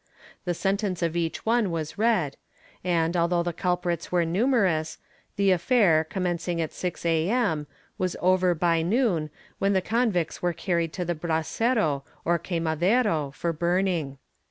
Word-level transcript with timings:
The 0.45 0.55
sentence 0.55 1.03
of 1.03 1.15
each 1.15 1.45
one 1.45 1.69
was 1.69 1.95
read 1.99 2.35
and, 2.83 3.15
although 3.15 3.43
the 3.43 3.53
culprits 3.53 4.11
were 4.11 4.25
numerous, 4.25 4.97
the 5.35 5.51
affair, 5.51 6.03
commencing 6.03 6.59
at 6.59 6.73
6 6.73 7.05
A.M., 7.05 7.67
was 7.99 8.17
over 8.19 8.55
by 8.55 8.81
noon, 8.81 9.29
when 9.59 9.73
the 9.73 9.79
convicts 9.79 10.41
were 10.41 10.53
carried 10.53 10.91
to 10.93 11.05
the 11.05 11.13
brasero 11.13 12.01
or 12.25 12.39
quemadero 12.39 13.29
for 13.35 13.53
burning. 13.53 14.17